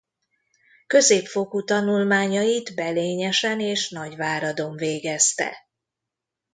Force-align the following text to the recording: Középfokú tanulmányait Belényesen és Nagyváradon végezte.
Középfokú 0.87 1.63
tanulmányait 1.63 2.75
Belényesen 2.75 3.59
és 3.59 3.89
Nagyváradon 3.89 4.75
végezte. 4.75 5.57